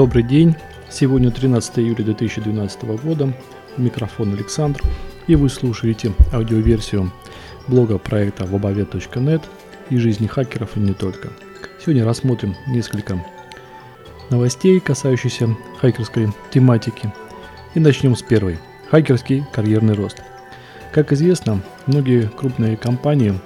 Добрый 0.00 0.22
день. 0.22 0.56
Сегодня 0.88 1.30
13 1.30 1.78
июля 1.80 2.02
2012 2.02 2.84
года. 3.04 3.34
Микрофон 3.76 4.32
Александр. 4.32 4.82
И 5.26 5.36
вы 5.36 5.50
слушаете 5.50 6.14
аудиоверсию 6.32 7.12
блога 7.68 7.98
проекта 7.98 8.44
weboved.net 8.44 9.42
и 9.90 9.98
жизни 9.98 10.26
хакеров 10.26 10.78
и 10.78 10.80
не 10.80 10.94
только. 10.94 11.28
Сегодня 11.78 12.06
рассмотрим 12.06 12.56
несколько 12.66 13.22
новостей, 14.30 14.80
касающихся 14.80 15.54
хакерской 15.82 16.32
тематики. 16.50 17.12
И 17.74 17.78
начнем 17.78 18.16
с 18.16 18.22
первой. 18.22 18.58
Хакерский 18.90 19.44
карьерный 19.52 19.92
рост. 19.92 20.22
Как 20.92 21.12
известно, 21.12 21.60
многие 21.84 22.22
крупные 22.22 22.78
компании 22.78 23.38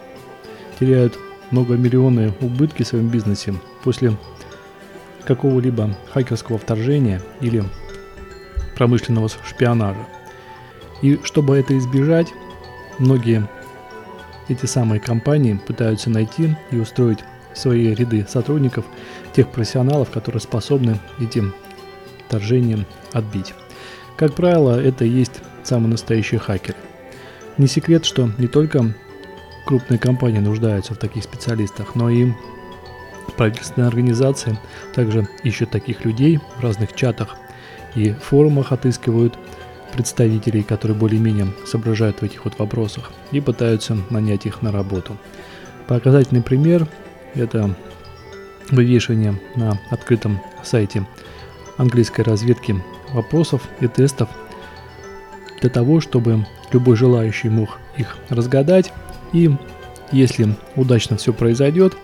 теряют 0.79 1.19
многомиллионные 1.51 2.33
убытки 2.41 2.85
в 2.85 2.87
своем 2.87 3.09
бизнесе 3.09 3.55
после 3.83 4.17
какого-либо 5.25 5.97
хакерского 6.13 6.59
вторжения 6.59 7.21
или 7.41 7.65
промышленного 8.77 9.29
шпионажа. 9.29 10.07
И 11.03 11.19
чтобы 11.23 11.57
это 11.57 11.77
избежать, 11.79 12.33
многие 12.99 13.49
эти 14.49 14.67
самые 14.67 15.01
компании 15.01 15.61
пытаются 15.67 16.11
найти 16.11 16.57
и 16.71 16.77
устроить 16.77 17.21
в 17.53 17.59
свои 17.59 17.95
ряды 17.95 18.27
сотрудников 18.29 18.85
тех 19.35 19.51
профессионалов, 19.51 20.11
которые 20.11 20.41
способны 20.41 20.99
этим 21.21 21.55
вторжением 22.27 22.87
отбить. 23.13 23.55
Как 24.17 24.35
правило, 24.35 24.81
это 24.81 25.05
и 25.05 25.09
есть 25.09 25.41
самые 25.63 25.91
настоящие 25.91 26.41
хакеры. 26.41 26.79
Не 27.59 27.67
секрет, 27.67 28.05
что 28.05 28.31
не 28.39 28.49
только 28.49 28.95
крупные 29.67 29.99
компании 29.99 30.41
нуждаются 30.41 30.95
в 30.95 30.99
таких 30.99 31.25
специалистах, 31.25 31.95
но 31.95 32.11
и 32.11 32.33
правительственные 33.37 33.89
организации 33.89 34.59
также 34.95 35.29
ищут 35.43 35.71
таких 35.71 36.05
людей 36.05 36.41
в 36.57 36.63
разных 36.63 36.95
чатах 36.95 37.37
и 37.95 38.13
форумах 38.13 38.73
отыскивают 38.73 39.39
представителей, 39.93 40.63
которые 40.63 40.97
более-менее 40.97 41.49
соображают 41.67 42.19
в 42.19 42.23
этих 42.25 42.45
вот 42.45 42.59
вопросах 42.59 43.13
и 43.31 43.41
пытаются 43.41 43.97
нанять 44.11 44.47
их 44.47 44.63
на 44.63 44.73
работу. 44.73 45.17
Показательный 45.87 46.43
пример– 46.43 46.89
это 47.35 47.75
вывешивание 48.71 49.41
на 49.55 49.79
открытом 49.91 50.41
сайте 50.63 51.07
английской 51.77 52.23
разведки 52.23 52.83
вопросов 53.13 53.63
и 53.81 53.87
тестов 53.87 54.29
для 55.61 55.71
того, 55.71 56.01
чтобы 56.01 56.47
любой 56.73 56.97
желающий 56.97 57.49
мог 57.49 57.79
их 57.97 58.17
разгадать 58.29 58.93
и 59.33 59.51
если 60.13 60.55
удачно 60.77 61.17
все 61.17 61.33
произойдет, 61.33 61.97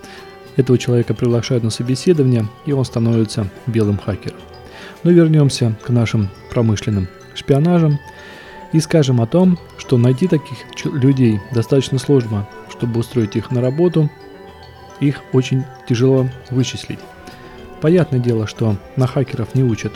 этого 0.57 0.79
человека 0.79 1.15
приглашают 1.15 1.65
на 1.65 1.71
собеседование, 1.71 2.47
и 2.67 2.73
он 2.73 2.85
становится 2.85 3.49
белым 3.67 3.99
хакером. 3.99 4.39
Но 5.03 5.11
вернемся 5.11 5.77
к 5.83 5.91
нашим 5.91 6.29
промышленным 6.51 7.09
шпионажам 7.35 7.99
и 8.73 8.81
скажем 8.81 9.21
о 9.21 9.27
том, 9.27 9.59
что 9.79 9.99
найти 9.99 10.29
таких 10.29 10.59
людей 10.85 11.41
достаточно 11.53 11.99
сложно, 11.99 12.49
чтобы 12.71 13.01
устроить 13.01 13.37
их 13.37 13.51
на 13.51 13.61
работу, 13.61 14.11
их 15.01 15.23
очень 15.33 15.65
тяжело 15.89 16.29
вычислить. 16.51 16.99
Понятное 17.81 18.21
дело, 18.21 18.47
что 18.47 18.77
на 18.97 19.07
хакеров 19.07 19.55
не 19.55 19.65
учат. 19.65 19.93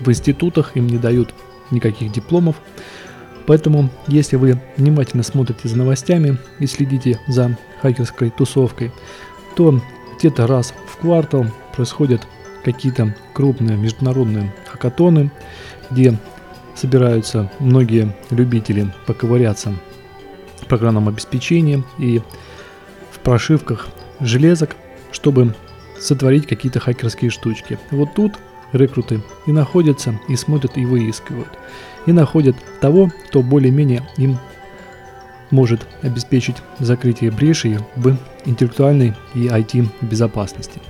В 0.00 0.10
институтах 0.10 0.76
им 0.76 0.88
не 0.88 0.98
дают 0.98 1.32
никаких 1.70 2.10
дипломов, 2.10 2.56
поэтому 3.46 3.88
если 4.08 4.36
вы 4.36 4.60
внимательно 4.76 5.22
смотрите 5.22 5.68
за 5.68 5.78
новостями 5.78 6.38
и 6.58 6.66
следите 6.66 7.20
за 7.28 7.56
хакерской 7.80 8.30
тусовкой, 8.30 8.90
то 9.54 9.80
где-то 10.18 10.46
раз 10.46 10.74
в 10.86 10.98
квартал 10.98 11.46
происходят 11.74 12.26
какие-то 12.64 13.14
крупные 13.32 13.76
международные 13.76 14.52
хакатоны, 14.66 15.30
где 15.90 16.18
собираются 16.74 17.50
многие 17.58 18.14
любители 18.30 18.92
поковыряться 19.06 19.74
в 20.60 20.66
программном 20.66 21.08
обеспечении 21.08 21.82
и 21.98 22.22
в 23.10 23.18
прошивках 23.20 23.88
железок, 24.20 24.76
чтобы 25.10 25.54
сотворить 25.98 26.46
какие-то 26.46 26.80
хакерские 26.80 27.30
штучки. 27.30 27.78
Вот 27.90 28.14
тут 28.14 28.34
рекруты 28.72 29.20
и 29.46 29.52
находятся, 29.52 30.18
и 30.28 30.36
смотрят, 30.36 30.76
и 30.76 30.84
выискивают. 30.84 31.50
И 32.06 32.12
находят 32.12 32.56
того, 32.80 33.10
кто 33.28 33.42
более-менее 33.42 34.02
им 34.16 34.38
может 35.52 35.86
обеспечить 36.02 36.56
закрытие 36.80 37.30
брешей 37.30 37.78
в 37.94 38.16
интеллектуальной 38.44 39.14
и 39.34 39.46
IT-безопасности. 39.46 40.80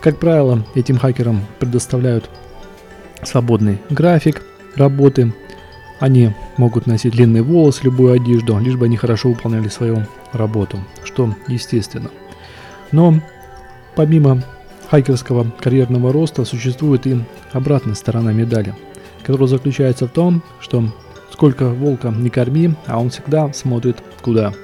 Как 0.00 0.18
правило, 0.18 0.64
этим 0.74 0.98
хакерам 0.98 1.44
предоставляют 1.58 2.30
свободный 3.22 3.78
график 3.90 4.42
работы, 4.76 5.34
они 5.98 6.34
могут 6.56 6.86
носить 6.86 7.12
длинные 7.12 7.42
волосы, 7.42 7.80
любую 7.84 8.14
одежду, 8.14 8.58
лишь 8.58 8.76
бы 8.76 8.86
они 8.86 8.96
хорошо 8.96 9.30
выполняли 9.30 9.68
свою 9.68 10.06
работу, 10.32 10.78
что 11.04 11.34
естественно. 11.48 12.10
Но 12.92 13.20
помимо 13.94 14.42
хакерского 14.90 15.50
карьерного 15.58 16.12
роста 16.12 16.44
существует 16.44 17.06
и 17.06 17.18
обратная 17.52 17.94
сторона 17.94 18.32
медали, 18.32 18.74
которая 19.24 19.48
заключается 19.48 20.06
в 20.06 20.12
том, 20.12 20.42
что 20.60 20.84
Сколько 21.36 21.68
волка 21.68 22.08
не 22.08 22.30
корми, 22.30 22.74
а 22.86 22.98
он 22.98 23.10
всегда 23.10 23.52
смотрит 23.52 23.98
куда. 24.22 24.54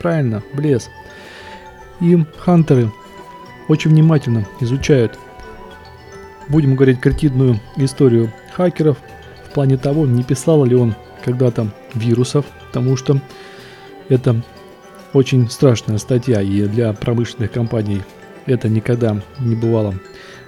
Правильно, 0.00 0.42
в 0.54 0.58
лес. 0.58 0.88
И 2.00 2.16
хантеры 2.38 2.90
очень 3.68 3.90
внимательно 3.90 4.46
изучают, 4.58 5.18
будем 6.48 6.76
говорить, 6.76 6.98
кретидную 6.98 7.60
историю 7.76 8.32
хакеров 8.54 8.96
в 9.46 9.52
плане 9.52 9.76
того, 9.76 10.06
не 10.06 10.22
писал 10.22 10.64
ли 10.64 10.74
он 10.74 10.94
когда-то 11.22 11.68
вирусов, 11.92 12.46
потому 12.68 12.96
что 12.96 13.20
это 14.08 14.42
очень 15.12 15.50
страшная 15.50 15.98
статья, 15.98 16.40
и 16.40 16.62
для 16.62 16.94
промышленных 16.94 17.52
компаний 17.52 18.00
это 18.46 18.70
никогда 18.70 19.20
не 19.40 19.56
бывало 19.56 19.94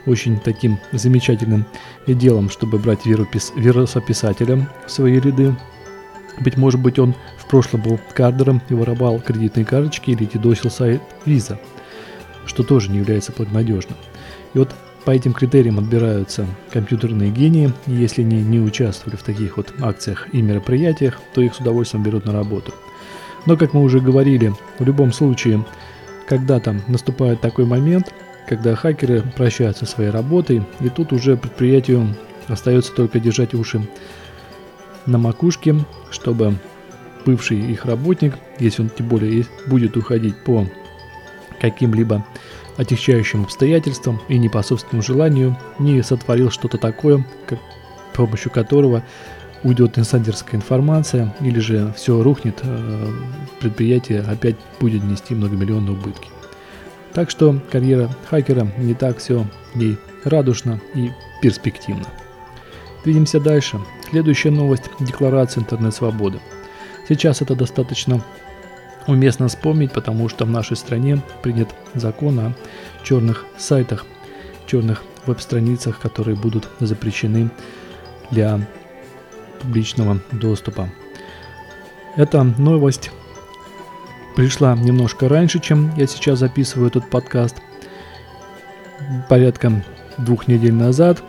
очень 0.07 0.39
таким 0.39 0.79
замечательным 0.93 1.67
делом, 2.07 2.49
чтобы 2.49 2.79
брать 2.79 3.05
вирупис, 3.05 3.53
вирусописателя 3.57 4.69
в 4.87 4.91
свои 4.91 5.21
ряды. 5.21 5.55
Быть 6.41 6.57
может 6.57 6.81
быть 6.81 6.99
он 6.99 7.15
в 7.39 7.47
прошлом 7.47 7.83
был 7.83 7.99
кардером 8.15 8.63
и 8.69 8.75
воровал 8.75 9.21
кредитные 9.21 9.65
карточки 9.65 10.11
или 10.11 10.25
дедосил 10.25 10.71
сайт 10.71 11.03
Visa, 11.25 11.59
что 12.47 12.63
тоже 12.63 12.91
не 12.91 12.99
является 12.99 13.33
благонадежным. 13.33 13.97
И 14.55 14.59
вот 14.59 14.75
по 15.05 15.11
этим 15.13 15.33
критериям 15.33 15.79
отбираются 15.79 16.47
компьютерные 16.71 17.31
гении, 17.31 17.73
и 17.87 17.93
если 17.93 18.23
они 18.23 18.43
не 18.43 18.59
участвовали 18.59 19.17
в 19.17 19.23
таких 19.23 19.57
вот 19.57 19.73
акциях 19.81 20.29
и 20.33 20.43
мероприятиях, 20.43 21.21
то 21.33 21.41
их 21.41 21.55
с 21.55 21.61
удовольствием 21.61 22.03
берут 22.03 22.25
на 22.27 22.33
работу. 22.33 22.75
Но, 23.47 23.57
как 23.57 23.73
мы 23.73 23.83
уже 23.83 24.01
говорили, 24.01 24.53
в 24.81 24.85
любом 24.85 25.13
случае, 25.13 25.65
когда 26.27 26.59
там 26.59 26.83
наступает 26.89 27.41
такой 27.41 27.65
момент– 27.65 28.13
когда 28.47 28.75
хакеры 28.75 29.23
прощаются 29.37 29.87
своей 29.87 30.11
работой, 30.11 30.63
и 30.81 30.89
тут 30.89 31.13
уже 31.13 31.37
предприятию 31.37 32.15
остается 32.49 32.93
только 32.93 33.19
держать 33.19 33.55
уши 33.55 33.87
на 35.07 35.19
макушке, 35.19 35.75
чтобы 36.11 36.57
бывший 37.25 37.59
их 37.59 37.85
работник, 37.85 38.35
если 38.59 38.83
он 38.83 38.91
тем 38.91 39.09
более 39.09 39.47
будет 39.67 39.97
уходить 39.97 40.37
по 40.45 40.67
каким-либо 41.61 42.25
отягчающим 42.77 43.45
обстоятельствам 43.45 44.21
и 44.29 44.39
не 44.39 44.49
по 44.49 44.63
собственному 44.63 45.03
желанию, 45.03 45.57
не 45.79 46.03
сотворил 46.03 46.51
что-то 46.51 46.79
такое, 46.79 47.25
как, 47.47 47.59
с 48.13 48.17
помощью 48.17 48.51
которого 48.51 49.03
уйдет 49.63 49.99
инсайдерская 49.99 50.61
информация, 50.61 51.35
или 51.41 51.59
же 51.59 51.93
все 51.97 52.23
рухнет, 52.23 52.61
э, 52.63 53.09
предприятие 53.61 54.21
опять 54.21 54.57
будет 54.79 55.03
нести 55.03 55.35
многомиллионные 55.35 55.93
убытки. 55.93 56.29
Так 57.17 57.31
что 57.31 57.59
карьера 57.73 58.11
хакера 58.29 58.69
не 58.77 58.93
так 58.93 59.17
все 59.17 59.47
ей 59.75 59.97
радужно 60.25 60.83
и 60.95 61.11
перспективно. 61.41 62.05
Двинемся 63.05 63.41
дальше. 63.41 63.81
Следующая 64.11 64.51
новость– 64.51 64.91
декларация 65.01 65.63
интернет-свободы. 65.63 66.41
Сейчас 67.09 67.41
это 67.41 67.55
достаточно 67.55 68.23
уместно 69.07 69.49
вспомнить, 69.49 69.93
потому 69.93 70.29
что 70.29 70.45
в 70.45 70.51
нашей 70.51 70.77
стране 70.77 71.23
принят 71.41 71.71
закон 71.95 72.39
о 72.39 72.53
черных 73.03 73.47
сайтах, 73.57 74.05
черных 74.67 75.03
веб-страницах, 75.25 75.99
которые 75.99 76.37
будут 76.37 76.69
запрещены 76.81 77.49
для 78.31 78.61
публичного 79.63 80.21
доступа. 80.33 80.91
Эта 82.15 82.43
новость 82.43 83.11
пришла 84.37 84.77
немножко 84.77 85.29
раньше, 85.29 85.59
чем 85.59 85.93
я 85.97 86.07
сейчас 86.07 86.39
записываю 86.39 86.89
этот 86.89 87.09
подкаст. 87.11 87.57
Порядка 89.29 89.83
двух 90.19 90.47
недель 90.47 90.75
назад, 90.75 91.23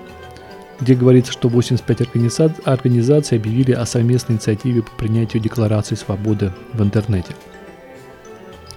где 0.79 0.93
говорится, 0.93 1.31
что 1.31 1.47
85 1.47 2.01
организаций, 2.01 2.63
организаций 2.65 3.37
объявили 3.37 3.71
о 3.71 3.85
совместной 3.85 4.35
инициативе 4.35 4.83
по 4.83 4.91
принятию 4.91 5.41
Декларации 5.41 5.95
свободы 5.95 6.53
в 6.73 6.83
интернете. 6.83 7.33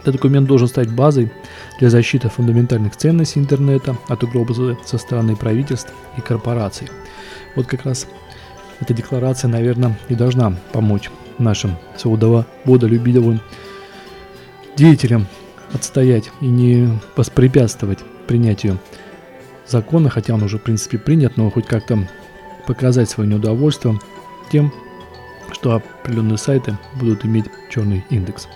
Этот 0.03 0.15
документ 0.15 0.47
должен 0.47 0.69
стать 0.69 0.91
базой 0.91 1.31
для 1.79 1.91
защиты 1.91 2.29
фундаментальных 2.29 2.97
ценностей 2.97 3.41
интернета 3.41 3.97
от 4.09 4.23
угрозы 4.23 4.79
со 4.87 4.97
стороны 4.97 5.37
правительств 5.37 5.93
и 6.17 6.21
корпораций. 6.21 6.88
Вот 7.56 7.67
как 7.67 7.85
раз 7.85 8.06
эта 8.81 8.94
декларация, 8.94 9.49
наверное, 9.49 9.99
и 10.09 10.15
должна 10.15 10.55
помочь 10.73 11.11
нашим 11.38 11.76
свободолюбивым 11.97 13.41
деятелям 14.81 15.27
отстоять 15.75 16.31
и 16.41 16.47
не 16.47 16.88
воспрепятствовать 17.15 17.99
принятию 18.27 18.79
закона, 19.67 20.09
хотя 20.09 20.32
он 20.32 20.43
уже, 20.43 20.56
в 20.56 20.62
принципе, 20.62 20.97
принят, 20.97 21.37
но 21.37 21.50
хоть 21.50 21.67
как-то 21.67 22.09
показать 22.67 23.11
свое 23.11 23.29
неудовольствие 23.29 24.00
тем, 24.50 24.73
что 25.53 25.75
определенные 25.75 26.38
сайты 26.38 26.79
будут 26.99 27.27
иметь 27.27 27.44
черный 27.69 28.06
индекс. 28.09 28.49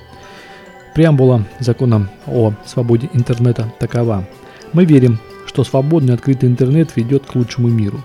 Преамбула 0.95 1.45
закона 1.59 2.11
о 2.27 2.55
свободе 2.65 3.11
интернета 3.13 3.71
такова. 3.79 4.27
Мы 4.73 4.87
верим, 4.87 5.21
что 5.47 5.63
свободный 5.63 6.15
открытый 6.15 6.49
интернет 6.49 6.97
ведет 6.97 7.27
к 7.27 7.35
лучшему 7.35 7.69
миру. 7.69 8.01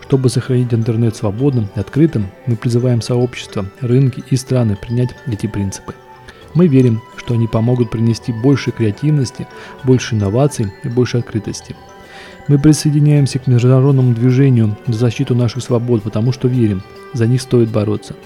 Чтобы 0.00 0.30
сохранить 0.30 0.72
интернет 0.72 1.16
свободным 1.16 1.68
и 1.76 1.80
открытым, 1.80 2.28
мы 2.46 2.56
призываем 2.56 3.02
сообщества, 3.02 3.66
рынки 3.82 4.24
и 4.30 4.36
страны 4.36 4.74
принять 4.74 5.10
эти 5.26 5.46
принципы. 5.46 5.94
Мы 6.54 6.66
верим, 6.66 7.02
что 7.16 7.34
они 7.34 7.46
помогут 7.46 7.90
принести 7.90 8.32
больше 8.32 8.70
креативности, 8.70 9.46
больше 9.84 10.14
инноваций 10.14 10.72
и 10.82 10.88
больше 10.88 11.18
открытости– 11.18 11.76
мы 12.48 12.58
присоединяемся 12.58 13.38
к 13.38 13.46
международному 13.46 14.14
движению 14.14 14.76
за 14.86 14.98
защиту 14.98 15.34
наших 15.34 15.62
свобод, 15.62 16.02
потому 16.02 16.32
что 16.32 16.48
верим, 16.48 16.82
за 17.12 17.26
них 17.26 17.42
стоит 17.42 17.68
бороться. 17.68 18.16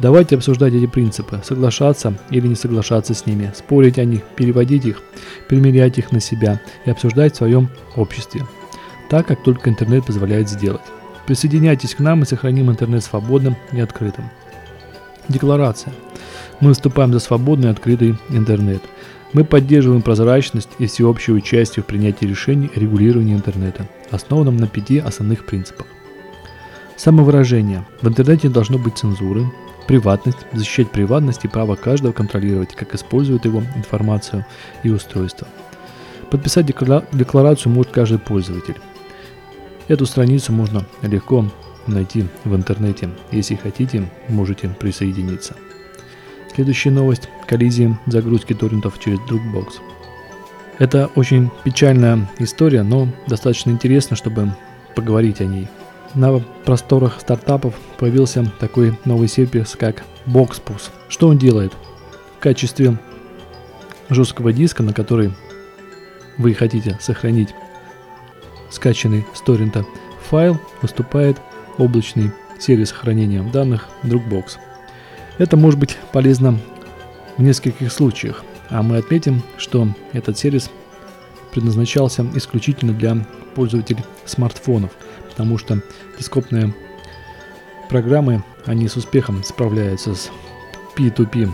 Давайте 0.00 0.34
обсуждать 0.34 0.74
эти 0.74 0.86
принципы, 0.86 1.40
соглашаться 1.44 2.18
или 2.30 2.48
не 2.48 2.56
соглашаться 2.56 3.14
с 3.14 3.24
ними, 3.24 3.52
спорить 3.54 4.00
о 4.00 4.04
них, 4.04 4.22
переводить 4.34 4.84
их, 4.84 5.00
примерять 5.48 5.96
их 5.98 6.10
на 6.10 6.18
себя 6.18 6.60
и 6.84 6.90
обсуждать 6.90 7.34
в 7.34 7.36
своем 7.36 7.68
обществе, 7.94 8.44
так 9.08 9.28
как 9.28 9.44
только 9.44 9.70
интернет 9.70 10.04
позволяет 10.04 10.48
сделать. 10.48 10.82
Присоединяйтесь 11.26 11.94
к 11.94 12.00
нам 12.00 12.22
и 12.22 12.26
сохраним 12.26 12.68
интернет 12.68 13.04
свободным 13.04 13.56
и 13.70 13.78
открытым. 13.78 14.28
Декларация. 15.28 15.92
Мы 16.62 16.68
выступаем 16.68 17.12
за 17.12 17.18
свободный 17.18 17.66
и 17.66 17.72
открытый 17.72 18.14
интернет. 18.28 18.80
Мы 19.32 19.44
поддерживаем 19.44 20.00
прозрачность 20.00 20.68
и 20.78 20.86
всеобщее 20.86 21.34
участие 21.34 21.82
в 21.82 21.86
принятии 21.86 22.24
решений 22.24 22.70
о 22.72 22.78
регулировании 22.78 23.34
интернета, 23.34 23.88
основанном 24.12 24.58
на 24.58 24.68
пяти 24.68 24.98
основных 24.98 25.44
принципах. 25.44 25.86
Самовыражение. 26.96 27.84
В 28.00 28.06
интернете 28.06 28.48
должно 28.48 28.78
быть 28.78 28.96
цензуры, 28.96 29.44
приватность, 29.88 30.38
защищать 30.52 30.88
приватность 30.92 31.44
и 31.44 31.48
право 31.48 31.74
каждого 31.74 32.12
контролировать, 32.12 32.76
как 32.76 32.94
использует 32.94 33.44
его 33.44 33.60
информацию 33.74 34.46
и 34.84 34.90
устройство. 34.90 35.48
Подписать 36.30 36.66
декларацию 36.66 37.72
может 37.72 37.90
каждый 37.90 38.20
пользователь. 38.20 38.76
Эту 39.88 40.06
страницу 40.06 40.52
можно 40.52 40.86
легко 41.02 41.44
найти 41.88 42.26
в 42.44 42.54
интернете. 42.54 43.10
Если 43.32 43.56
хотите, 43.56 44.08
можете 44.28 44.68
присоединиться. 44.68 45.56
Следующая 46.54 46.90
новость– 46.90 47.30
коллизии 47.46 47.96
загрузки 48.06 48.52
торрентов 48.52 48.98
через 48.98 49.18
Dropbox. 49.20 49.80
Это 50.78 51.10
очень 51.14 51.50
печальная 51.64 52.28
история, 52.38 52.82
но 52.82 53.08
достаточно 53.26 53.70
интересно, 53.70 54.16
чтобы 54.16 54.54
поговорить 54.94 55.40
о 55.40 55.46
ней. 55.46 55.68
На 56.14 56.40
просторах 56.66 57.20
стартапов 57.20 57.74
появился 57.98 58.52
такой 58.60 58.98
новый 59.06 59.28
сервис, 59.28 59.76
как 59.78 60.04
BoxPus. 60.26 60.90
Что 61.08 61.28
он 61.28 61.38
делает? 61.38 61.72
В 62.36 62.42
качестве 62.42 62.98
жесткого 64.10 64.52
диска, 64.52 64.82
на 64.82 64.92
который 64.92 65.32
вы 66.36 66.52
хотите 66.52 66.98
сохранить 67.00 67.54
скачанный 68.68 69.24
с 69.32 69.40
торрента 69.40 69.86
файл, 70.28 70.60
выступает 70.82 71.38
облачный 71.78 72.30
сервис 72.58 72.92
хранения 72.92 73.42
данных 73.42 73.88
Dropbox– 74.02 74.56
это 75.38 75.56
может 75.56 75.78
быть 75.78 75.98
полезно 76.12 76.58
в 77.36 77.42
нескольких 77.42 77.92
случаях, 77.92 78.44
а 78.68 78.82
мы 78.82 78.98
отметим, 78.98 79.42
что 79.56 79.88
этот 80.12 80.38
сервис 80.38 80.70
предназначался 81.52 82.26
исключительно 82.34 82.92
для 82.92 83.16
пользователей 83.54 84.04
смартфонов, 84.24 84.92
потому 85.28 85.58
что 85.58 85.82
дископные 86.18 86.74
программы, 87.88 88.42
они 88.64 88.88
с 88.88 88.96
успехом 88.96 89.42
справляются 89.44 90.14
с 90.14 90.30
P2P 90.96 91.50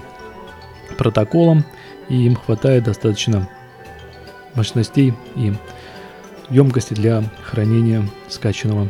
протоколом, 0.96 1.64
и 2.08 2.26
им 2.26 2.36
хватает 2.36 2.84
достаточно 2.84 3.48
мощностей 4.54 5.14
и 5.36 5.52
емкости 6.50 6.94
для 6.94 7.24
хранения 7.42 8.08
скачанного, 8.28 8.88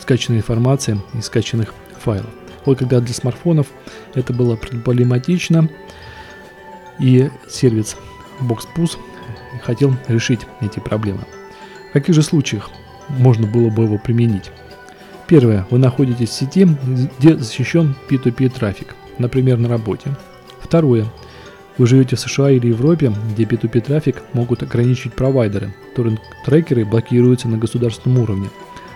скачанной 0.00 0.38
информации 0.38 1.00
и 1.14 1.20
скачанных 1.20 1.74
файлов. 1.98 2.39
Вот 2.64 2.78
когда 2.78 3.00
для 3.00 3.14
смартфонов 3.14 3.68
это 4.14 4.32
было 4.32 4.56
проблематично, 4.56 5.68
и 6.98 7.30
сервис 7.48 7.96
BoxPus 8.40 8.98
хотел 9.62 9.94
решить 10.08 10.40
эти 10.60 10.78
проблемы. 10.78 11.22
В 11.90 11.92
каких 11.92 12.14
же 12.14 12.22
случаях 12.22 12.70
можно 13.08 13.46
было 13.46 13.70
бы 13.70 13.84
его 13.84 13.98
применить? 13.98 14.50
Первое. 15.26 15.66
Вы 15.70 15.78
находитесь 15.78 16.30
в 16.30 16.32
сети, 16.32 16.66
где 17.18 17.36
защищен 17.36 17.96
P2P 18.08 18.50
трафик, 18.50 18.94
например, 19.18 19.58
на 19.58 19.68
работе. 19.68 20.14
Второе. 20.60 21.06
Вы 21.78 21.86
живете 21.86 22.16
в 22.16 22.20
США 22.20 22.50
или 22.50 22.68
Европе, 22.68 23.12
где 23.32 23.44
P2P 23.44 23.80
трафик 23.80 24.22
могут 24.32 24.62
ограничить 24.62 25.14
провайдеры. 25.14 25.72
Торрент-трекеры 25.96 26.84
блокируются 26.84 27.48
на 27.48 27.56
государственном 27.56 28.18
уровне, 28.18 28.50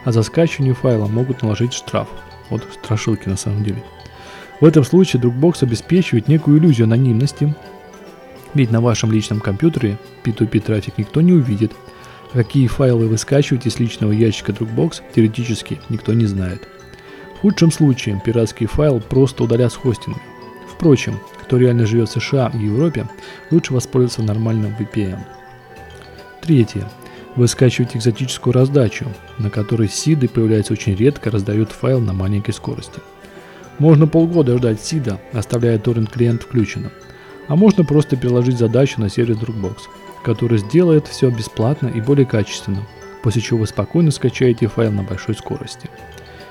а 0.04 0.12
за 0.12 0.22
скачивание 0.22 0.74
файла 0.74 1.06
могут 1.06 1.42
наложить 1.42 1.72
штраф– 1.72 2.08
вот 2.50 2.66
страшилки 2.72 3.28
на 3.28 3.36
самом 3.36 3.64
деле. 3.64 3.82
В 4.60 4.64
этом 4.64 4.84
случае 4.84 5.20
Dropbox 5.22 5.62
обеспечивает 5.62 6.28
некую 6.28 6.58
иллюзию 6.58 6.84
анонимности, 6.84 7.54
ведь 8.54 8.70
на 8.70 8.80
вашем 8.80 9.10
личном 9.10 9.40
компьютере 9.40 9.98
P2P 10.24 10.60
трафик 10.60 10.98
никто 10.98 11.20
не 11.20 11.32
увидит, 11.32 11.72
а 12.32 12.38
какие 12.38 12.66
файлы 12.66 13.08
вы 13.08 13.18
скачиваете 13.18 13.70
с 13.70 13.78
личного 13.78 14.12
ящика 14.12 14.52
Dropbox 14.52 15.02
теоретически 15.14 15.80
никто 15.88 16.12
не 16.12 16.26
знает. 16.26 16.68
В 17.36 17.40
худшем 17.40 17.70
случае 17.72 18.22
пиратский 18.24 18.66
файл 18.66 19.00
просто 19.00 19.44
удалят 19.44 19.72
с 19.72 19.76
хостинга. 19.76 20.20
Впрочем, 20.72 21.18
кто 21.42 21.58
реально 21.58 21.84
живет 21.84 22.08
в 22.08 22.20
США 22.20 22.50
и 22.54 22.58
Европе, 22.58 23.06
лучше 23.50 23.74
воспользоваться 23.74 24.22
нормальным 24.22 24.74
VPN. 24.78 25.18
Третье. 26.40 26.88
Вы 27.36 27.48
скачиваете 27.48 27.98
экзотическую 27.98 28.54
раздачу, 28.54 29.06
на 29.38 29.50
которой 29.50 29.88
сиды 29.88 30.28
появляются 30.28 30.72
очень 30.72 30.94
редко, 30.94 31.32
раздают 31.32 31.72
файл 31.72 32.00
на 32.00 32.12
маленькой 32.12 32.52
скорости. 32.52 33.00
Можно 33.80 34.06
полгода 34.06 34.56
ждать 34.56 34.80
сида, 34.80 35.20
оставляя 35.32 35.78
торрент 35.80 36.10
клиент 36.10 36.44
включенным. 36.44 36.92
А 37.48 37.56
можно 37.56 37.84
просто 37.84 38.16
переложить 38.16 38.58
задачу 38.58 39.00
на 39.00 39.10
сервис 39.10 39.36
Dropbox, 39.38 39.78
который 40.22 40.58
сделает 40.58 41.08
все 41.08 41.28
бесплатно 41.28 41.88
и 41.88 42.00
более 42.00 42.24
качественно, 42.24 42.86
после 43.24 43.42
чего 43.42 43.60
вы 43.60 43.66
спокойно 43.66 44.12
скачаете 44.12 44.68
файл 44.68 44.92
на 44.92 45.02
большой 45.02 45.34
скорости. 45.34 45.90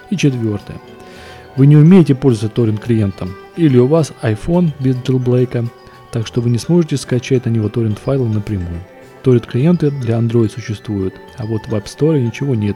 И 0.09 0.17
четвертое. 0.17 0.77
Вы 1.55 1.67
не 1.67 1.77
умеете 1.77 2.13
пользоваться 2.13 2.53
торрент 2.53 2.81
клиентом, 2.81 3.33
или 3.55 3.77
у 3.77 3.87
вас 3.87 4.11
iPhone 4.21 4.71
без 4.79 4.97
джилблейка, 4.97 5.65
так 6.11 6.27
что 6.27 6.41
вы 6.41 6.49
не 6.49 6.57
сможете 6.57 6.97
скачать 6.97 7.45
на 7.45 7.51
него 7.51 7.69
торрент 7.69 7.99
файлы 7.99 8.27
напрямую. 8.27 8.81
Торрент 9.23 9.47
клиенты 9.47 9.89
для 9.89 10.17
Android 10.17 10.49
существуют, 10.49 11.15
а 11.37 11.45
вот 11.45 11.65
в 11.67 11.73
App 11.73 11.85
Store 11.85 12.19
ничего 12.19 12.55
нет, 12.55 12.75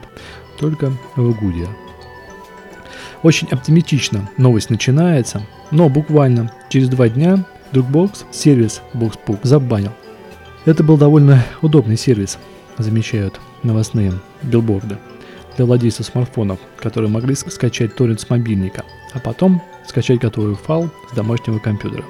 только 0.58 0.92
в 1.14 1.32
Google. 1.38 1.68
Очень 3.22 3.48
оптимистично 3.48 4.30
новость 4.38 4.70
начинается, 4.70 5.42
но 5.70 5.88
буквально 5.88 6.52
через 6.70 6.88
два 6.88 7.08
дня 7.08 7.44
Dropbox 7.72 8.24
сервис 8.30 8.80
BoxPoop 8.94 9.40
забанил. 9.42 9.92
Это 10.64 10.82
был 10.82 10.96
довольно 10.96 11.44
удобный 11.60 11.98
сервис, 11.98 12.38
замечают 12.78 13.40
новостные 13.62 14.12
билборды 14.42 14.98
для 15.56 15.66
владельцев 15.66 16.06
смартфонов, 16.06 16.60
которые 16.78 17.10
могли 17.10 17.34
скачать 17.34 17.94
торрент 17.94 18.20
с 18.20 18.30
мобильника, 18.30 18.84
а 19.12 19.18
потом 19.18 19.62
скачать 19.86 20.20
готовый 20.20 20.54
файл 20.54 20.90
с 21.10 21.14
домашнего 21.14 21.58
компьютера. 21.58 22.04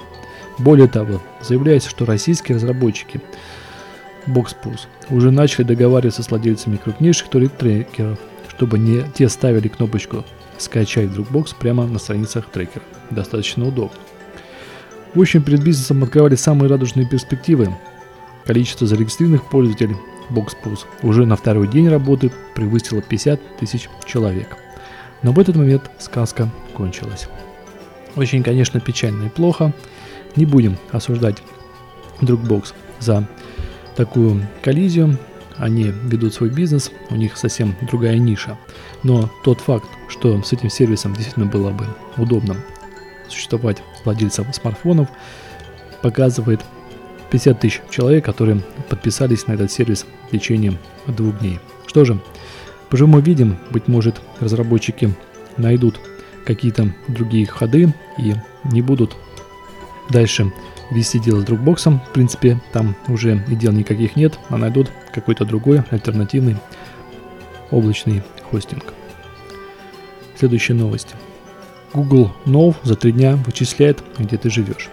Более 0.59 0.87
того, 0.87 1.21
заявляется, 1.41 1.89
что 1.89 2.05
российские 2.05 2.55
разработчики 2.57 3.19
BoxPus 4.29 4.81
уже 5.09 5.31
начали 5.31 5.63
договариваться 5.63 6.23
с 6.23 6.29
владельцами 6.29 6.77
крупнейших 6.77 7.29
трекеров, 7.29 8.19
чтобы 8.49 8.79
не 8.79 9.03
те 9.13 9.29
ставили 9.29 9.67
кнопочку 9.67 10.23
«Скачать 10.57 11.09
Dropbox» 11.09 11.55
прямо 11.59 11.87
на 11.87 11.99
страницах 11.99 12.45
трекера. 12.49 12.83
Достаточно 13.09 13.67
удобно. 13.67 13.97
В 15.13 15.21
общем, 15.21 15.41
перед 15.41 15.63
бизнесом 15.63 16.03
открывали 16.03 16.35
самые 16.35 16.69
радужные 16.69 17.07
перспективы. 17.07 17.75
Количество 18.45 18.85
зарегистрированных 18.85 19.49
пользователей 19.49 19.95
BoxPus 20.29 20.81
уже 21.01 21.25
на 21.25 21.35
второй 21.35 21.67
день 21.67 21.89
работы 21.89 22.31
превысило 22.53 23.01
50 23.01 23.57
тысяч 23.57 23.89
человек. 24.05 24.57
Но 25.23 25.31
в 25.31 25.39
этот 25.39 25.55
момент 25.55 25.89
сказка 25.99 26.49
кончилась. 26.73 27.27
Очень, 28.15 28.43
конечно, 28.43 28.79
печально 28.79 29.25
и 29.25 29.29
плохо. 29.29 29.73
Не 30.35 30.45
будем 30.45 30.77
осуждать 30.91 31.37
Dropbox 32.21 32.73
за 32.99 33.27
такую 33.95 34.47
коллизию. 34.61 35.17
Они 35.57 35.91
ведут 36.05 36.33
свой 36.33 36.49
бизнес, 36.49 36.89
у 37.09 37.15
них 37.15 37.37
совсем 37.37 37.75
другая 37.81 38.17
ниша. 38.17 38.57
Но 39.03 39.29
тот 39.43 39.59
факт, 39.59 39.89
что 40.07 40.41
с 40.41 40.53
этим 40.53 40.69
сервисом 40.69 41.13
действительно 41.13 41.47
было 41.47 41.71
бы 41.71 41.85
удобно 42.15 42.55
существовать 43.27 43.83
владельцам 44.05 44.51
смартфонов, 44.53 45.09
показывает 46.01 46.61
50 47.29 47.59
тысяч 47.59 47.81
человек, 47.89 48.25
которые 48.25 48.61
подписались 48.87 49.47
на 49.47 49.53
этот 49.53 49.71
сервис 49.71 50.05
в 50.27 50.31
течение 50.31 50.77
двух 51.07 51.39
дней. 51.39 51.59
Что 51.87 52.05
же, 52.05 52.19
поживем 52.89 53.15
увидим, 53.15 53.57
быть 53.71 53.87
может 53.87 54.21
разработчики 54.39 55.13
найдут 55.57 55.99
какие-то 56.45 56.93
другие 57.07 57.45
ходы 57.45 57.93
и 58.17 58.33
не 58.63 58.81
будут 58.81 59.15
дальше 60.09 60.51
вести 60.91 61.19
дело 61.19 61.41
с 61.41 61.43
Dropbox. 61.45 61.99
В 62.09 62.13
принципе, 62.13 62.59
там 62.71 62.95
уже 63.07 63.43
и 63.47 63.55
дел 63.55 63.71
никаких 63.71 64.15
нет, 64.15 64.39
а 64.49 64.57
найдут 64.57 64.91
какой-то 65.13 65.45
другой 65.45 65.83
альтернативный 65.89 66.57
облачный 67.71 68.23
хостинг. 68.49 68.93
Следующая 70.37 70.73
новость. 70.73 71.15
Google 71.93 72.31
Now 72.45 72.75
за 72.83 72.95
три 72.95 73.11
дня 73.11 73.35
вычисляет, 73.35 74.03
где 74.17 74.37
ты 74.37 74.49
живешь. 74.49 74.89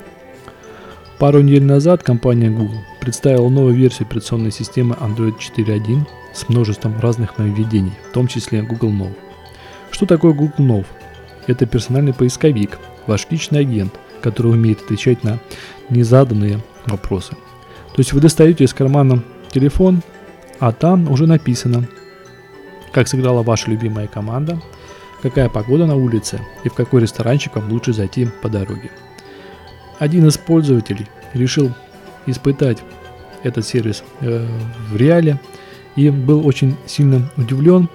Пару 1.19 1.41
недель 1.41 1.65
назад 1.65 2.03
компания 2.03 2.51
Google 2.51 2.79
представила 3.01 3.49
новую 3.49 3.75
версию 3.75 4.07
операционной 4.07 4.51
системы 4.51 4.97
Android 5.01 5.37
4.1 5.39 6.07
с 6.35 6.49
множеством 6.49 6.99
разных 7.01 7.39
нововведений, 7.39 7.93
в 8.11 8.13
том 8.13 8.27
числе 8.27 8.63
Google 8.63 8.91
Now. 8.91 9.15
Что 9.91 10.05
такое 10.05 10.35
Google 10.35 10.53
Now? 10.59 10.87
Это 11.47 11.65
персональный 11.65 12.13
поисковик, 12.13 12.79
ваш 13.07 13.27
личный 13.31 13.61
агент, 13.61 13.95
который 14.23 14.53
умеет 14.53 14.83
отвечать 14.83 15.25
на 15.25 15.39
незаданные 15.91 16.63
вопросы. 16.87 17.33
То 17.33 18.01
есть 18.01 18.13
вы 18.13 18.21
достаете 18.21 18.65
из 18.65 18.75
кармана 18.75 19.23
телефон, 19.51 20.03
а 20.59 20.73
там 20.73 21.11
уже 21.11 21.27
написано, 21.27 21.89
как 22.93 23.09
сыграла 23.09 23.43
ваша 23.43 23.71
любимая 23.71 24.07
команда, 24.07 24.61
какая 25.23 25.49
погода 25.49 25.87
на 25.87 25.97
улице 25.97 26.41
и 26.65 26.69
в 26.69 26.75
какой 26.75 27.03
ресторанчик 27.03 27.57
вам 27.57 27.71
лучше 27.71 27.93
зайти 27.93 28.29
по 28.43 28.49
дороге. 28.49 28.91
Один 29.99 30.27
из 30.27 30.37
пользователей 30.37 31.07
решил 31.33 31.73
испытать 32.27 32.79
этот 33.43 33.67
сервис 33.67 34.03
э, 34.21 34.47
в 34.91 34.97
реале 34.97 35.41
и 35.95 36.11
был 36.11 36.47
очень 36.47 36.77
сильно 36.87 37.31
удивлен, 37.37 37.89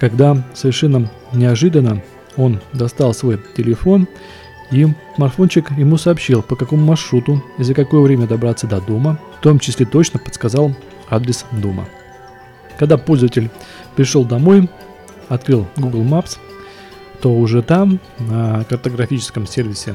когда 0.00 0.42
совершенно 0.54 1.10
неожиданно 1.32 2.02
он 2.36 2.60
достал 2.72 3.14
свой 3.14 3.40
телефон 3.56 4.08
и 4.72 4.88
смартфончик 5.16 5.70
ему 5.72 5.98
сообщил, 5.98 6.42
по 6.42 6.56
какому 6.56 6.84
маршруту 6.84 7.44
и 7.58 7.62
за 7.62 7.74
какое 7.74 8.00
время 8.00 8.26
добраться 8.26 8.66
до 8.66 8.80
дома, 8.80 9.18
в 9.38 9.42
том 9.42 9.58
числе 9.58 9.86
точно 9.86 10.18
подсказал 10.18 10.74
адрес 11.10 11.44
дома. 11.52 11.86
Когда 12.78 12.96
пользователь 12.96 13.50
пришел 13.94 14.24
домой, 14.24 14.68
открыл 15.28 15.66
Google 15.76 16.02
Maps, 16.02 16.38
то 17.20 17.32
уже 17.32 17.62
там, 17.62 18.00
на 18.18 18.64
картографическом 18.64 19.46
сервисе 19.46 19.94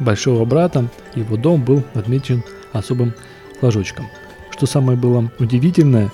большого 0.00 0.44
брата, 0.44 0.88
его 1.14 1.36
дом 1.36 1.62
был 1.62 1.82
отмечен 1.94 2.42
особым 2.72 3.14
флажочком. 3.60 4.06
Что 4.50 4.66
самое 4.66 4.98
было 4.98 5.30
удивительное, 5.38 6.10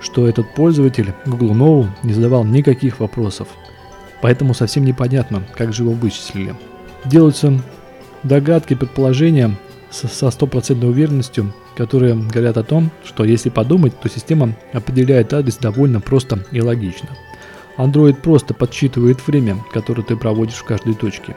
что 0.00 0.28
этот 0.28 0.54
пользователь 0.54 1.12
Google 1.26 1.52
Now 1.52 1.88
не 2.02 2.12
задавал 2.12 2.44
никаких 2.44 3.00
вопросов. 3.00 3.48
Поэтому 4.22 4.54
совсем 4.54 4.84
непонятно, 4.84 5.42
как 5.56 5.72
же 5.72 5.82
его 5.82 5.92
вычислили. 5.92 6.54
Делаются 7.04 7.60
догадки, 8.22 8.74
предположения 8.74 9.56
со 9.90 10.30
стопроцентной 10.30 10.90
уверенностью, 10.90 11.52
которые 11.76 12.14
говорят 12.14 12.56
о 12.56 12.62
том, 12.62 12.90
что 13.04 13.24
если 13.24 13.48
подумать, 13.48 13.98
то 14.00 14.08
система 14.08 14.54
определяет 14.72 15.32
адрес 15.32 15.56
довольно 15.56 16.00
просто 16.00 16.44
и 16.52 16.60
логично. 16.60 17.08
Android 17.78 18.14
просто 18.14 18.54
подсчитывает 18.54 19.26
время, 19.26 19.56
которое 19.72 20.02
ты 20.02 20.16
проводишь 20.16 20.56
в 20.56 20.64
каждой 20.64 20.94
точке. 20.94 21.34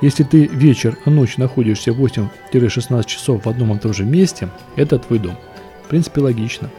Если 0.00 0.24
ты 0.24 0.46
вечер, 0.46 0.98
а 1.04 1.10
ночь 1.10 1.36
находишься 1.36 1.90
8-16 1.90 3.06
часов 3.06 3.44
в 3.44 3.48
одном 3.48 3.76
и 3.76 3.78
том 3.78 3.92
же 3.92 4.04
месте, 4.04 4.48
это 4.76 4.98
твой 4.98 5.18
дом. 5.18 5.36
В 5.84 5.88
принципе, 5.88 6.20
логично. 6.20 6.70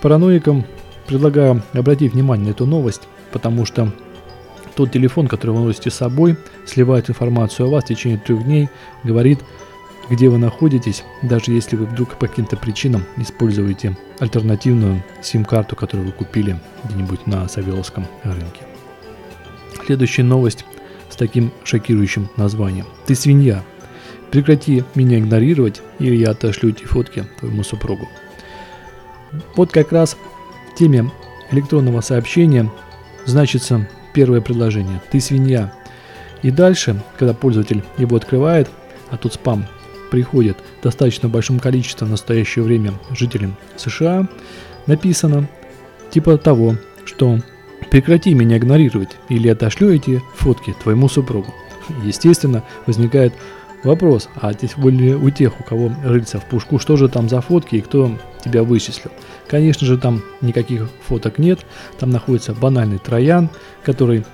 Параноикам 0.00 0.64
предлагаю 1.06 1.62
обратить 1.72 2.12
внимание 2.12 2.48
на 2.48 2.50
эту 2.50 2.66
новость, 2.66 3.02
потому 3.32 3.64
что 3.64 3.92
тот 4.74 4.92
телефон, 4.92 5.28
который 5.28 5.50
вы 5.50 5.64
носите 5.64 5.90
с 5.90 5.94
собой, 5.94 6.36
сливает 6.66 7.10
информацию 7.10 7.66
о 7.66 7.70
вас 7.70 7.84
в 7.84 7.88
течение 7.88 8.18
трех 8.18 8.44
дней, 8.44 8.68
говорит, 9.04 9.40
где 10.08 10.28
вы 10.28 10.38
находитесь, 10.38 11.04
даже 11.22 11.52
если 11.52 11.76
вы 11.76 11.86
вдруг 11.86 12.16
по 12.16 12.26
каким-то 12.26 12.56
причинам 12.56 13.04
используете 13.16 13.96
альтернативную 14.18 15.04
сим-карту, 15.22 15.76
которую 15.76 16.06
вы 16.06 16.12
купили 16.12 16.58
где-нибудь 16.84 17.26
на 17.26 17.48
Савеловском 17.48 18.06
рынке. 18.24 18.62
Следующая 19.86 20.24
новость 20.24 20.64
с 21.08 21.16
таким 21.16 21.52
шокирующим 21.64 22.28
названием. 22.36 22.86
Ты 23.06 23.14
свинья. 23.14 23.64
Прекрати 24.30 24.84
меня 24.94 25.18
игнорировать, 25.18 25.82
или 25.98 26.14
я 26.14 26.30
отошлю 26.30 26.70
эти 26.70 26.84
фотки 26.84 27.26
твоему 27.38 27.64
супругу. 27.64 28.08
Вот 29.56 29.70
как 29.70 29.92
раз 29.92 30.16
в 30.72 30.78
теме 30.78 31.10
электронного 31.50 32.00
сообщения 32.00 32.70
значится 33.26 33.88
первое 34.12 34.40
предложение. 34.40 35.00
Ты 35.10 35.20
свинья. 35.20 35.72
И 36.42 36.50
дальше, 36.50 37.02
когда 37.18 37.34
пользователь 37.34 37.84
его 37.98 38.16
открывает, 38.16 38.68
а 39.10 39.16
тут 39.16 39.34
спам 39.34 39.66
приходит 40.10 40.56
достаточно 40.82 41.28
большом 41.28 41.60
количестве 41.60 42.06
в 42.06 42.10
настоящее 42.10 42.64
время 42.64 42.94
жителям 43.10 43.56
США, 43.76 44.28
написано 44.86 45.48
типа 46.10 46.38
того, 46.38 46.76
что 47.04 47.38
прекрати 47.90 48.34
меня 48.34 48.58
игнорировать 48.58 49.16
или 49.28 49.48
отошлю 49.48 49.90
эти 49.92 50.22
фотки 50.34 50.74
твоему 50.82 51.08
супругу. 51.08 51.54
Естественно, 52.04 52.64
возникает 52.86 53.34
вопрос, 53.84 54.28
а 54.34 54.52
здесь 54.52 54.74
более 54.76 55.16
у 55.16 55.30
тех, 55.30 55.60
у 55.60 55.64
кого 55.64 55.92
рыльца 56.04 56.38
в 56.38 56.44
пушку, 56.44 56.78
что 56.78 56.96
же 56.96 57.08
там 57.08 57.28
за 57.28 57.40
фотки 57.40 57.76
и 57.76 57.80
кто 57.80 58.12
тебя 58.44 58.62
вычислил. 58.62 59.10
Конечно 59.48 59.86
же, 59.86 59.98
там 59.98 60.22
никаких 60.40 60.88
фоток 61.06 61.38
нет, 61.38 61.60
там 61.98 62.10
находится 62.10 62.54
банальный 62.54 62.98
троян, 62.98 63.50
который 63.82 64.24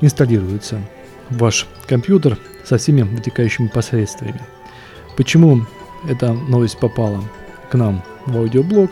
инсталируется 0.00 0.80
в 1.30 1.38
ваш 1.38 1.66
компьютер 1.86 2.38
со 2.64 2.78
всеми 2.78 3.02
вытекающими 3.02 3.68
последствиями. 3.68 4.40
Почему 5.16 5.66
эта 6.08 6.32
новость 6.32 6.78
попала 6.78 7.22
к 7.70 7.74
нам 7.74 8.02
в 8.26 8.36
аудиоблог? 8.36 8.90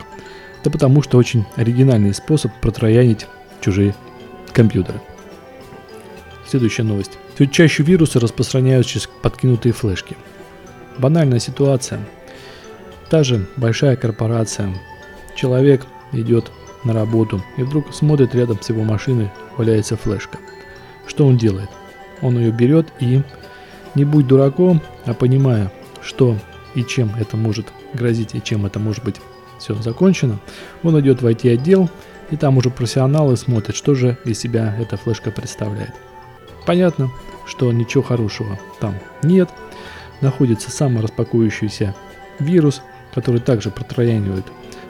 Да 0.63 0.69
потому 0.69 1.01
что 1.01 1.17
очень 1.17 1.45
оригинальный 1.55 2.13
способ 2.13 2.51
протроянить 2.61 3.27
чужие 3.61 3.95
компьютеры. 4.53 5.01
Следующая 6.51 6.83
новость. 6.83 7.17
Все 7.33 7.47
чаще 7.47 7.81
вирусы 7.81 8.19
распространяются 8.19 8.91
через 8.91 9.07
подкинутые 9.21 9.71
флешки. 9.71 10.17
Банальная 10.97 11.39
ситуация. 11.39 12.01
Та 13.09 13.23
же 13.23 13.47
большая 13.55 13.95
корпорация. 13.95 14.75
Человек 15.33 15.85
идет 16.11 16.51
на 16.83 16.91
работу 16.91 17.41
и 17.55 17.63
вдруг 17.63 17.95
смотрит 17.95 18.35
рядом 18.35 18.61
с 18.61 18.67
его 18.67 18.83
машиной 18.83 19.31
валяется 19.55 19.95
флешка. 19.95 20.39
Что 21.07 21.25
он 21.25 21.37
делает? 21.37 21.69
Он 22.21 22.37
ее 22.37 22.51
берет 22.51 22.87
и, 22.99 23.21
не 23.95 24.03
будь 24.03 24.27
дураком, 24.27 24.81
а 25.05 25.13
понимая, 25.13 25.71
что 26.01 26.37
и 26.75 26.83
чем 26.83 27.15
это 27.17 27.37
может 27.37 27.67
грозить 27.93 28.35
и 28.35 28.43
чем 28.43 28.65
это 28.65 28.77
может 28.77 29.05
быть 29.05 29.21
все 29.57 29.73
закончено, 29.75 30.37
он 30.83 30.99
идет 30.99 31.21
в 31.21 31.27
IT-отдел 31.27 31.89
и 32.29 32.35
там 32.35 32.57
уже 32.57 32.69
профессионалы 32.69 33.37
смотрят, 33.37 33.77
что 33.77 33.95
же 33.95 34.17
из 34.25 34.37
себя 34.37 34.75
эта 34.77 34.97
флешка 34.97 35.31
представляет. 35.31 35.93
Понятно, 36.65 37.11
что 37.45 37.71
ничего 37.71 38.03
хорошего 38.03 38.59
там 38.79 38.95
нет. 39.23 39.49
Находится 40.21 40.71
самораспакующийся 40.71 41.95
вирус, 42.39 42.81
который 43.13 43.41
также 43.41 43.71
протроянивает 43.71 44.45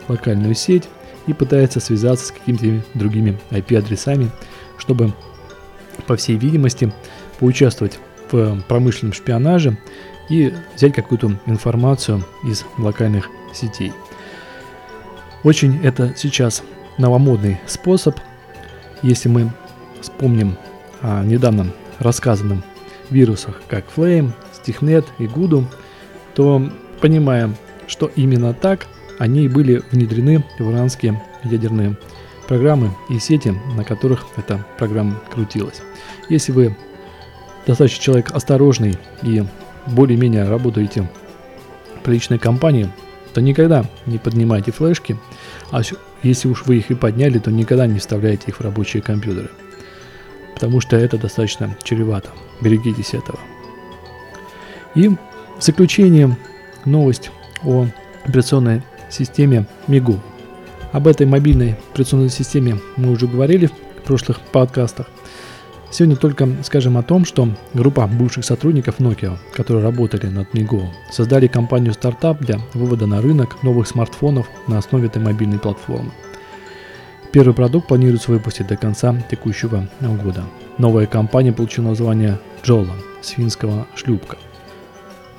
локальную 0.07 0.55
сеть 0.55 0.89
и 1.27 1.33
пытается 1.33 1.79
связаться 1.79 2.27
с 2.27 2.31
какими-то 2.31 2.85
другими 2.93 3.39
IP-адресами, 3.51 4.29
чтобы, 4.77 5.13
по 6.07 6.15
всей 6.17 6.35
видимости, 6.35 6.91
поучаствовать 7.39 7.99
в 8.31 8.61
промышленном 8.67 9.13
шпионаже 9.13 9.77
и 10.29 10.53
взять 10.75 10.93
какую-то 10.93 11.39
информацию 11.45 12.23
из 12.43 12.65
локальных 12.77 13.29
сетей. 13.53 13.93
Очень 15.43 15.83
это 15.83 16.13
сейчас 16.15 16.63
новомодный 16.97 17.59
способ. 17.67 18.19
Если 19.01 19.29
мы 19.29 19.51
вспомним 20.01 20.57
о 21.01 21.23
недавно 21.23 21.67
рассказанном 21.99 22.63
вирусах, 23.09 23.61
как 23.67 23.85
Flame, 23.95 24.31
Sticknet 24.53 25.05
и 25.19 25.25
Gudu, 25.25 25.65
то 26.33 26.69
понимаем, 26.99 27.55
что 27.87 28.09
именно 28.15 28.53
так 28.53 28.87
они 29.19 29.47
были 29.47 29.83
внедрены 29.91 30.43
в 30.57 30.71
иранские 30.71 31.21
ядерные 31.43 31.97
программы 32.47 32.91
и 33.09 33.19
сети, 33.19 33.53
на 33.75 33.83
которых 33.83 34.25
эта 34.35 34.65
программа 34.77 35.19
крутилась. 35.31 35.81
Если 36.29 36.51
вы 36.51 36.75
достаточно 37.65 38.03
человек 38.03 38.31
осторожный 38.31 38.97
и 39.21 39.43
более-менее 39.87 40.49
работаете 40.49 41.09
приличной 42.03 42.39
компании, 42.39 42.89
то 43.33 43.41
никогда 43.41 43.85
не 44.05 44.17
поднимайте 44.17 44.71
флешки, 44.71 45.17
а 45.71 45.81
если 46.23 46.47
уж 46.47 46.65
вы 46.65 46.77
их 46.77 46.91
и 46.91 46.95
подняли, 46.95 47.39
то 47.39 47.51
никогда 47.51 47.87
не 47.87 47.99
вставляйте 47.99 48.45
их 48.47 48.57
в 48.57 48.61
рабочие 48.61 49.01
компьютеры. 49.01 49.49
Потому 50.61 50.79
что 50.79 50.95
это 50.95 51.17
достаточно 51.17 51.75
чревато. 51.81 52.29
Берегитесь 52.61 53.15
этого. 53.15 53.39
И 54.93 55.07
в 55.07 55.17
заключение 55.59 56.37
новость 56.85 57.31
о 57.63 57.87
операционной 58.23 58.83
системе 59.09 59.65
Мигу. 59.87 60.19
Об 60.91 61.07
этой 61.07 61.25
мобильной 61.25 61.77
операционной 61.91 62.29
системе 62.29 62.77
мы 62.95 63.09
уже 63.09 63.25
говорили 63.25 63.65
в 63.65 64.03
прошлых 64.03 64.39
подкастах. 64.39 65.07
Сегодня 65.89 66.15
только 66.15 66.47
скажем 66.63 66.95
о 66.95 67.01
том, 67.01 67.25
что 67.25 67.49
группа 67.73 68.05
бывших 68.05 68.45
сотрудников 68.45 68.99
Nokia, 68.99 69.39
которые 69.53 69.83
работали 69.83 70.27
над 70.27 70.53
Migo, 70.53 70.89
создали 71.11 71.47
компанию 71.47 71.93
стартап 71.93 72.37
для 72.39 72.59
вывода 72.75 73.07
на 73.07 73.19
рынок 73.19 73.63
новых 73.63 73.87
смартфонов 73.87 74.47
на 74.67 74.77
основе 74.77 75.07
этой 75.07 75.23
мобильной 75.23 75.57
платформы. 75.57 76.11
Первый 77.31 77.53
продукт 77.53 77.87
планируется 77.87 78.29
выпустить 78.29 78.67
до 78.67 78.75
конца 78.75 79.15
текущего 79.29 79.87
года. 80.01 80.43
Новая 80.77 81.05
компания 81.05 81.53
получила 81.53 81.87
название 81.87 82.37
Jola 82.61 82.91
с 83.21 83.29
финского 83.29 83.87
шлюпка. 83.95 84.37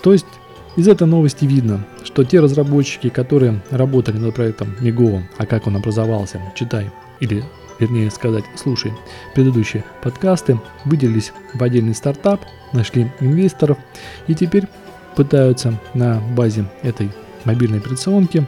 То 0.02 0.14
есть 0.14 0.26
из 0.74 0.88
этой 0.88 1.06
новости 1.06 1.44
видно, 1.44 1.84
что 2.02 2.24
те 2.24 2.40
разработчики, 2.40 3.10
которые 3.10 3.60
работали 3.70 4.16
над 4.16 4.34
проектом 4.34 4.74
Migo, 4.80 5.20
а 5.36 5.44
как 5.44 5.66
он 5.66 5.76
образовался, 5.76 6.40
читай, 6.54 6.90
или 7.20 7.44
вернее 7.78 8.10
сказать, 8.10 8.44
слушай 8.56 8.92
предыдущие 9.34 9.84
подкасты, 10.02 10.58
выделились 10.86 11.34
в 11.52 11.62
отдельный 11.62 11.94
стартап, 11.94 12.40
нашли 12.72 13.12
инвесторов 13.20 13.76
и 14.28 14.34
теперь 14.34 14.64
пытаются 15.14 15.78
на 15.92 16.22
базе 16.34 16.64
этой 16.82 17.10
мобильной 17.44 17.80
операционки 17.80 18.46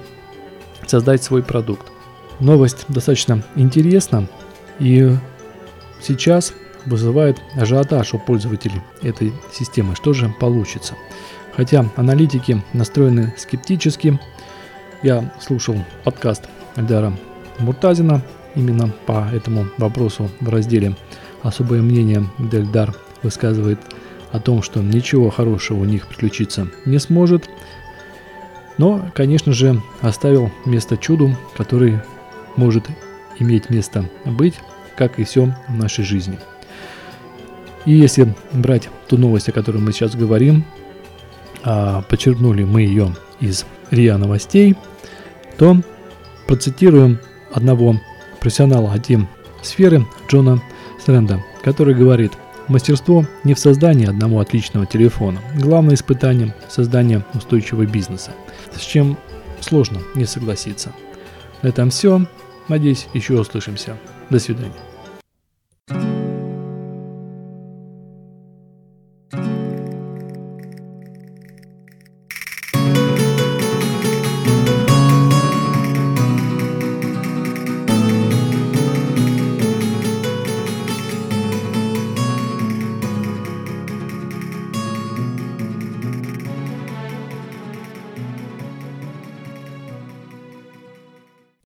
создать 0.87 1.23
свой 1.23 1.43
продукт. 1.43 1.94
Новость 2.41 2.85
достаточно 2.89 3.43
интересна 3.55 4.27
и 4.79 5.11
сейчас 6.01 6.53
вызывает 6.87 7.41
ажиотаж 7.57 8.15
у 8.15 8.19
пользователей 8.19 8.83
этой 9.03 9.33
системы. 9.53 9.95
Что 9.95 10.13
же 10.13 10.35
получится? 10.41 10.95
Хотя 11.57 11.87
аналитики 11.97 12.63
настроены 12.73 13.35
скептически, 13.39 14.19
я 15.03 15.33
слушал 15.41 15.77
подкаст 16.05 16.45
Эльдара 16.77 17.13
Муртазина 17.59 18.23
Именно 18.55 18.93
по 19.07 19.29
этому 19.33 19.67
вопросу 19.79 20.31
в 20.41 20.49
разделе 20.49 20.95
«Особое 21.43 21.83
мнение» 21.83 22.25
Дельдар 22.39 22.95
высказывает 23.23 23.81
о 24.31 24.39
том, 24.39 24.63
что 24.63 24.81
ничего 24.81 25.31
хорошего 25.31 25.81
у 25.81 25.85
них 25.85 26.07
приключиться 26.07 26.69
не 26.85 26.99
сможет, 26.99 27.49
но, 28.79 29.09
конечно 29.15 29.53
же, 29.53 29.81
оставил 30.01 30.51
место 30.65 30.97
чуду, 30.97 31.37
который 31.57 32.01
может 32.57 32.87
иметь 33.39 33.71
место 33.71 34.09
быть, 34.25 34.55
как 34.97 35.19
и 35.19 35.25
все 35.25 35.55
в 35.69 35.75
нашей 35.75 36.05
жизни. 36.05 36.39
И 37.85 37.93
если 37.93 38.35
брать 38.53 38.89
ту 39.09 39.19
новость, 39.19 39.49
о 39.49 39.53
которой 39.53 39.79
мы 39.79 39.93
сейчас 39.93 40.15
говорим, 40.15 40.65
а 41.63 42.03
подчеркнули 42.03 42.65
мы 42.65 42.83
ее 42.83 43.15
из 43.41 43.65
РИА 43.91 44.17
Новостей, 44.17 44.77
то 45.57 45.77
процитируем 46.47 47.19
одного 47.53 48.01
профессионала 48.41 48.93
один 48.93 49.29
сферы 49.63 50.07
Джона 50.29 50.63
Стрэнда, 51.01 51.43
который 51.63 51.95
говорит, 51.95 52.33
мастерство 52.69 53.27
не 53.45 53.55
в 53.55 53.59
создании 53.59 54.09
одного 54.09 54.41
отличного 54.41 54.87
телефона. 54.87 55.41
Главное 55.55 55.95
испытание– 55.95 56.55
создание 56.69 57.25
устойчивого 57.35 57.87
бизнеса, 57.87 58.33
с 58.75 58.81
чем 58.81 59.19
сложно 59.61 60.01
не 60.15 60.25
согласиться. 60.25 60.93
На 61.65 61.69
этом 61.69 61.89
все. 61.89 62.21
Надеюсь, 62.69 63.09
еще 63.15 63.41
услышимся. 63.41 63.97
До 64.29 64.39
свидания. 64.39 64.94